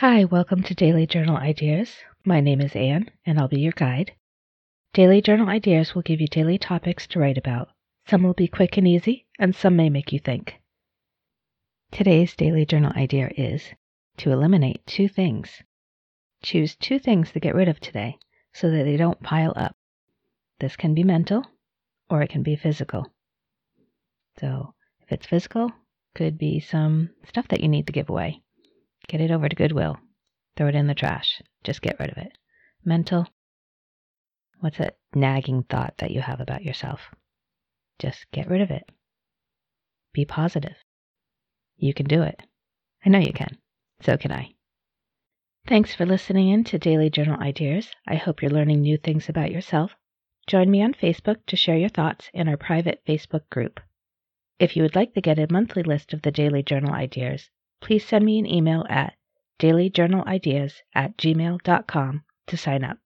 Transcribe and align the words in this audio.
Hi, 0.00 0.24
welcome 0.26 0.62
to 0.62 0.76
Daily 0.76 1.08
Journal 1.08 1.36
Ideas. 1.36 1.96
My 2.24 2.38
name 2.38 2.60
is 2.60 2.76
Anne, 2.76 3.10
and 3.26 3.36
I'll 3.36 3.48
be 3.48 3.58
your 3.58 3.72
guide. 3.72 4.12
Daily 4.92 5.20
Journal 5.20 5.48
Ideas 5.48 5.92
will 5.92 6.02
give 6.02 6.20
you 6.20 6.28
daily 6.28 6.56
topics 6.56 7.04
to 7.08 7.18
write 7.18 7.36
about. 7.36 7.70
Some 8.06 8.22
will 8.22 8.32
be 8.32 8.46
quick 8.46 8.76
and 8.76 8.86
easy, 8.86 9.26
and 9.40 9.56
some 9.56 9.74
may 9.74 9.90
make 9.90 10.12
you 10.12 10.20
think. 10.20 10.60
Today's 11.90 12.36
Daily 12.36 12.64
Journal 12.64 12.92
idea 12.94 13.32
is 13.36 13.74
to 14.18 14.30
eliminate 14.30 14.86
two 14.86 15.08
things. 15.08 15.64
Choose 16.44 16.76
two 16.76 17.00
things 17.00 17.32
to 17.32 17.40
get 17.40 17.56
rid 17.56 17.66
of 17.66 17.80
today 17.80 18.18
so 18.52 18.70
that 18.70 18.84
they 18.84 18.96
don't 18.96 19.20
pile 19.20 19.52
up. 19.56 19.74
This 20.60 20.76
can 20.76 20.94
be 20.94 21.02
mental 21.02 21.44
or 22.08 22.22
it 22.22 22.30
can 22.30 22.44
be 22.44 22.54
physical. 22.54 23.12
So, 24.38 24.74
if 25.00 25.10
it's 25.10 25.26
physical, 25.26 25.72
could 26.14 26.38
be 26.38 26.60
some 26.60 27.10
stuff 27.26 27.48
that 27.48 27.62
you 27.62 27.68
need 27.68 27.88
to 27.88 27.92
give 27.92 28.08
away. 28.08 28.44
Get 29.08 29.20
it 29.20 29.30
over 29.30 29.48
to 29.48 29.56
Goodwill. 29.56 29.98
Throw 30.56 30.68
it 30.68 30.74
in 30.74 30.86
the 30.86 30.94
trash. 30.94 31.40
Just 31.64 31.82
get 31.82 31.98
rid 31.98 32.10
of 32.10 32.18
it. 32.18 32.36
Mental. 32.84 33.26
What's 34.60 34.78
that 34.78 34.98
nagging 35.14 35.62
thought 35.62 35.94
that 35.98 36.10
you 36.10 36.20
have 36.20 36.40
about 36.40 36.64
yourself? 36.64 37.00
Just 37.98 38.30
get 38.32 38.48
rid 38.48 38.60
of 38.60 38.70
it. 38.70 38.90
Be 40.12 40.24
positive. 40.24 40.76
You 41.76 41.94
can 41.94 42.06
do 42.06 42.22
it. 42.22 42.42
I 43.04 43.08
know 43.08 43.18
you 43.18 43.32
can. 43.32 43.58
So 44.02 44.16
can 44.16 44.32
I. 44.32 44.54
Thanks 45.66 45.94
for 45.94 46.06
listening 46.06 46.48
in 46.48 46.64
to 46.64 46.78
Daily 46.78 47.10
Journal 47.10 47.40
Ideas. 47.40 47.90
I 48.06 48.16
hope 48.16 48.42
you're 48.42 48.50
learning 48.50 48.80
new 48.80 48.98
things 48.98 49.28
about 49.28 49.52
yourself. 49.52 49.94
Join 50.46 50.70
me 50.70 50.82
on 50.82 50.94
Facebook 50.94 51.44
to 51.46 51.56
share 51.56 51.76
your 51.76 51.88
thoughts 51.88 52.30
in 52.32 52.48
our 52.48 52.56
private 52.56 53.02
Facebook 53.06 53.48
group. 53.50 53.80
If 54.58 54.76
you 54.76 54.82
would 54.82 54.96
like 54.96 55.14
to 55.14 55.20
get 55.20 55.38
a 55.38 55.52
monthly 55.52 55.82
list 55.82 56.12
of 56.12 56.22
the 56.22 56.30
Daily 56.30 56.62
Journal 56.62 56.92
Ideas, 56.94 57.50
please 57.80 58.04
send 58.06 58.24
me 58.24 58.38
an 58.38 58.46
email 58.46 58.84
at 58.88 59.14
dailyjournalideas 59.60 60.74
at 60.94 61.16
gmail.com 61.16 62.24
to 62.46 62.56
sign 62.56 62.84
up. 62.84 62.98